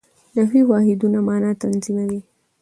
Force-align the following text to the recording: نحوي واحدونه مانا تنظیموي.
نحوي 0.35 0.61
واحدونه 0.71 1.19
مانا 1.27 1.51
تنظیموي. 1.63 2.21